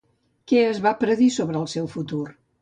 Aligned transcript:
Què 0.51 0.63
es 0.69 0.79
va 0.85 0.93
predir 1.03 1.27
sobre 1.35 1.61
el 1.65 1.69
seu 1.75 1.91
futur? 1.99 2.25